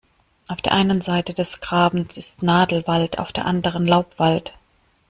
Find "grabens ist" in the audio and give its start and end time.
1.61-2.41